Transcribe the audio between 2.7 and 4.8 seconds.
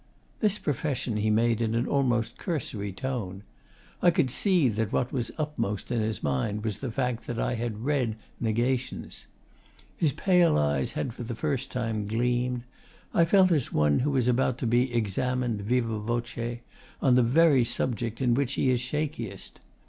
tone. I could see